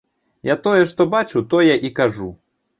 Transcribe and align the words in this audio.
Я 0.49 0.55
тое, 0.67 0.81
што 0.93 1.07
бачыў, 1.13 1.45
тое 1.53 1.79
і 1.91 1.95
кажу. 2.03 2.29